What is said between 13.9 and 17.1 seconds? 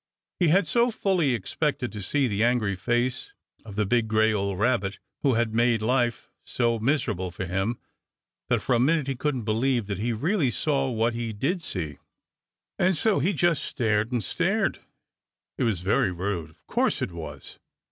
and stared. It was very rude. Of course